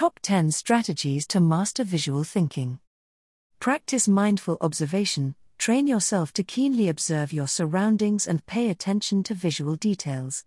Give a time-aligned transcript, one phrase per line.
[0.00, 2.78] Top 10 Strategies to Master Visual Thinking.
[3.58, 9.76] Practice mindful observation, train yourself to keenly observe your surroundings and pay attention to visual
[9.76, 10.46] details.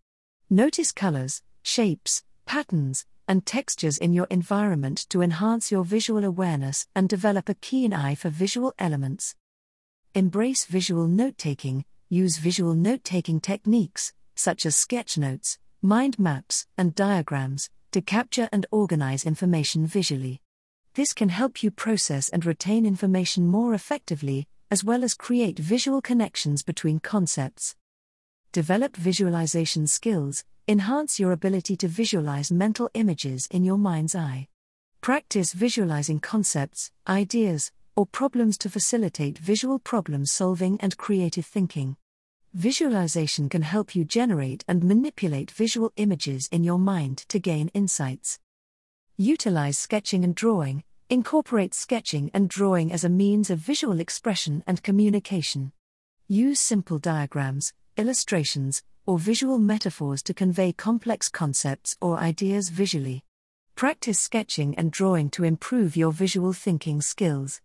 [0.50, 7.08] Notice colors, shapes, patterns, and textures in your environment to enhance your visual awareness and
[7.08, 9.36] develop a keen eye for visual elements.
[10.16, 16.66] Embrace visual note taking, use visual note taking techniques, such as sketch notes, mind maps,
[16.76, 20.42] and diagrams, to capture and organize information visually.
[20.96, 26.02] This can help you process and retain information more effectively, as well as create visual
[26.02, 27.76] connections between concepts.
[28.52, 34.48] Develop visualization skills, enhance your ability to visualize mental images in your mind's eye.
[35.02, 41.96] Practice visualizing concepts, ideas, or problems to facilitate visual problem solving and creative thinking.
[42.54, 48.40] Visualization can help you generate and manipulate visual images in your mind to gain insights.
[49.18, 54.84] Utilize sketching and drawing, incorporate sketching and drawing as a means of visual expression and
[54.84, 55.72] communication.
[56.28, 63.24] Use simple diagrams, illustrations, or visual metaphors to convey complex concepts or ideas visually.
[63.74, 67.62] Practice sketching and drawing to improve your visual thinking skills.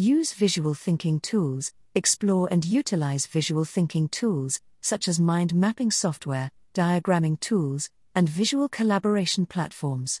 [0.00, 6.52] Use visual thinking tools, explore and utilize visual thinking tools, such as mind mapping software,
[6.72, 10.20] diagramming tools, and visual collaboration platforms.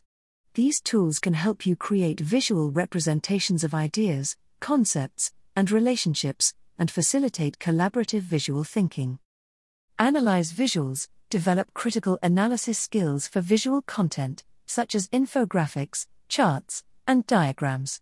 [0.54, 7.60] These tools can help you create visual representations of ideas, concepts, and relationships, and facilitate
[7.60, 9.20] collaborative visual thinking.
[9.96, 18.00] Analyze visuals, develop critical analysis skills for visual content, such as infographics, charts, and diagrams.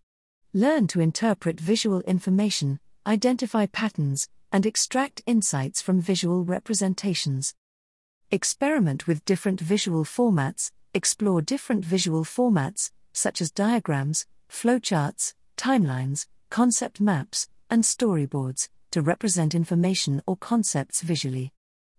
[0.56, 7.54] Learn to interpret visual information, identify patterns, and extract insights from visual representations.
[8.30, 17.02] Experiment with different visual formats, explore different visual formats, such as diagrams, flowcharts, timelines, concept
[17.02, 21.52] maps, and storyboards, to represent information or concepts visually.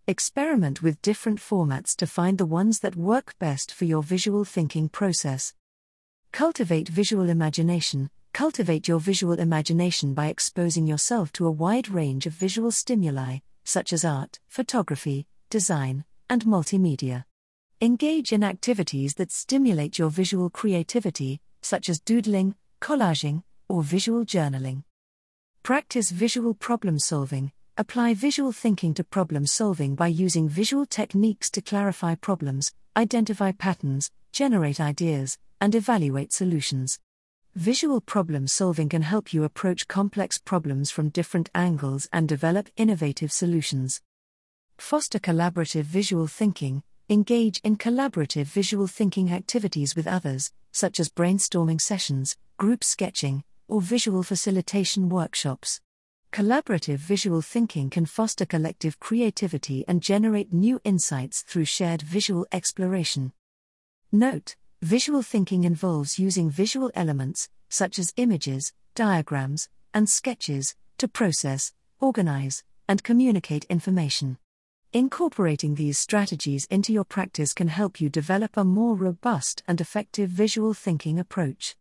[0.07, 4.89] Experiment with different formats to find the ones that work best for your visual thinking
[4.89, 5.53] process.
[6.31, 12.33] Cultivate visual imagination, Cultivate your visual imagination by exposing yourself to a wide range of
[12.33, 17.23] visual stimuli, such as art, photography, design, and multimedia.
[17.81, 24.83] Engage in activities that stimulate your visual creativity, such as doodling, collaging, or visual journaling.
[25.63, 27.51] Practice visual problem solving.
[27.75, 34.11] Apply visual thinking to problem solving by using visual techniques to clarify problems, identify patterns,
[34.31, 36.99] generate ideas, and evaluate solutions.
[37.55, 43.31] Visual problem solving can help you approach complex problems from different angles and develop innovative
[43.31, 44.01] solutions.
[44.77, 51.81] Foster collaborative visual thinking, engage in collaborative visual thinking activities with others, such as brainstorming
[51.81, 55.81] sessions, group sketching, or visual facilitation workshops.
[56.31, 63.31] Collaborative visual thinking can foster collective creativity and generate new insights through shared visual exploration.
[64.11, 71.73] Note Visual thinking involves using visual elements, such as images, diagrams, and sketches, to process,
[71.99, 74.37] organize, and communicate information.
[74.93, 80.29] Incorporating these strategies into your practice can help you develop a more robust and effective
[80.29, 81.75] visual thinking approach.